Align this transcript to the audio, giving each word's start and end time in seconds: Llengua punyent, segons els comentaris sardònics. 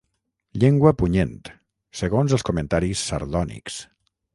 Llengua 0.63 0.93
punyent, 1.01 1.35
segons 2.03 2.37
els 2.39 2.49
comentaris 2.51 3.09
sardònics. 3.13 3.83